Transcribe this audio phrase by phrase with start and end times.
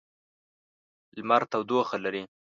[1.15, 2.23] لمر تودوخه لري.